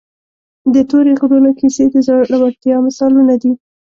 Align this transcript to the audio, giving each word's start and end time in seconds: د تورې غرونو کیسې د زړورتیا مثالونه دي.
د 0.73 0.75
تورې 0.89 1.13
غرونو 1.19 1.51
کیسې 1.59 1.83
د 1.93 1.95
زړورتیا 2.07 2.75
مثالونه 2.85 3.33
دي. 3.41 3.51